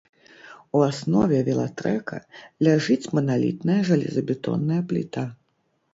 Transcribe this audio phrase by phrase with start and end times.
[0.77, 2.17] У аснове велатрэка
[2.69, 5.23] ляжыць маналітная жалезабетонная пліта.